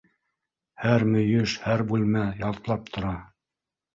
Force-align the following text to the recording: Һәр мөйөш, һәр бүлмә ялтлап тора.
Һәр 0.85 1.05
мөйөш, 1.09 1.53
һәр 1.67 1.83
бүлмә 1.91 2.25
ялтлап 2.41 2.89
тора. 2.97 3.15